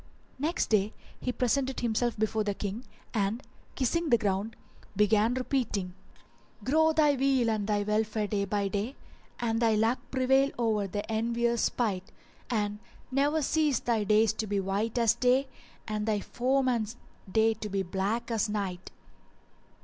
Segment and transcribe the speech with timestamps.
[0.39, 3.43] Next day he presented himself before the King and,
[3.75, 4.55] kissing the ground,
[4.95, 5.93] began repeating:—
[6.63, 10.87] "Grow thy weal and thy welfare day by day: * And thy luck prevail o'er
[10.87, 12.11] the envier's spite;
[12.49, 12.79] And
[13.11, 16.97] ne'er cease thy days to be white as day, * And thy foeman's
[17.31, 18.89] day to be black as night!"